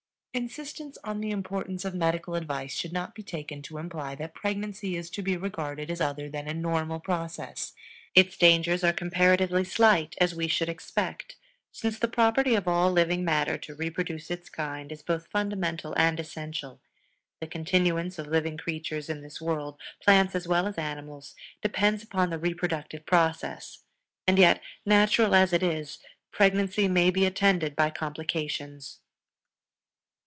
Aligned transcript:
Insistence 0.33 0.97
on 1.03 1.19
the 1.19 1.29
importance 1.29 1.83
of 1.83 1.93
medical 1.93 2.35
advice 2.35 2.73
should 2.73 2.93
not 2.93 3.13
be 3.13 3.21
taken 3.21 3.61
to 3.63 3.77
imply 3.77 4.15
that 4.15 4.33
pregnancy 4.33 4.95
is 4.95 5.09
to 5.09 5.21
be 5.21 5.35
regarded 5.35 5.91
as 5.91 5.99
other 5.99 6.29
than 6.29 6.47
a 6.47 6.53
normal 6.53 7.01
process. 7.01 7.73
Its 8.15 8.37
dangers 8.37 8.81
are 8.81 8.93
comparatively 8.93 9.65
slight, 9.65 10.15
as 10.21 10.33
we 10.33 10.47
should 10.47 10.69
expect, 10.69 11.35
since 11.73 11.99
the 11.99 12.07
property 12.07 12.55
of 12.55 12.65
all 12.65 12.93
living 12.93 13.25
matter 13.25 13.57
to 13.57 13.75
reproduce 13.75 14.31
its 14.31 14.47
kind 14.49 14.89
is 14.93 15.01
both 15.03 15.27
fundamental 15.27 15.93
and 15.97 16.17
essential; 16.17 16.79
the 17.41 17.45
continuance 17.47 18.17
of 18.17 18.27
living 18.27 18.55
creatures 18.57 19.09
in 19.09 19.19
this 19.19 19.41
world, 19.41 19.81
plants 20.01 20.33
as 20.33 20.47
well 20.47 20.65
as 20.65 20.77
animals, 20.77 21.35
depends 21.61 22.01
upon 22.05 22.29
the 22.29 22.39
Reproductive 22.39 23.05
Process. 23.05 23.79
And 24.25 24.39
yet, 24.39 24.61
natural 24.85 25.35
as 25.35 25.51
it 25.51 25.61
is, 25.61 25.99
pregnancy 26.31 26.87
may 26.87 27.09
be 27.11 27.25
attended 27.25 27.75
by 27.75 27.89
complications. 27.89 28.99